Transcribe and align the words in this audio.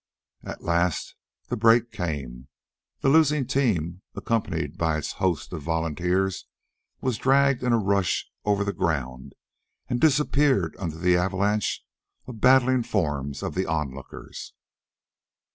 At 0.41 0.63
last 0.63 1.13
the 1.49 1.55
break 1.55 1.91
came. 1.91 2.47
The 3.01 3.09
losing 3.09 3.45
team, 3.45 4.01
accompanied 4.15 4.75
by 4.75 4.97
its 4.97 5.11
host 5.11 5.53
of 5.53 5.61
volunteers, 5.61 6.47
was 7.01 7.19
dragged 7.19 7.61
in 7.61 7.71
a 7.71 7.77
rush 7.77 8.25
over 8.43 8.63
the 8.63 8.73
ground 8.73 9.35
and 9.87 10.01
disappeared 10.01 10.75
under 10.79 10.97
the 10.97 11.17
avalanche 11.17 11.85
of 12.25 12.41
battling 12.41 12.81
forms 12.81 13.43
of 13.43 13.53
the 13.53 13.67
onlookers. 13.67 14.55